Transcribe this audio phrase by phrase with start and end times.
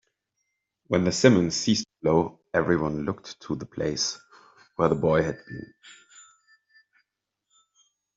[0.87, 4.19] When the simum ceased to blow, everyone looked to the place
[4.75, 5.75] where the boy had been.